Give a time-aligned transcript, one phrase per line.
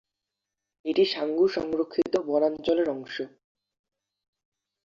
[0.85, 3.15] এটি সাঙ্গু সংরক্ষিত বনাঞ্চলের অংশ।